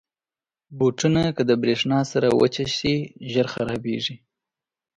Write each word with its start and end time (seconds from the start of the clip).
بوټونه 0.77 1.21
که 1.35 1.41
د 1.49 1.51
برېښنا 1.63 1.99
سره 2.11 2.27
وچه 2.39 2.65
شي، 2.77 2.95
ژر 3.31 3.47
خرابېږي. 3.53 4.15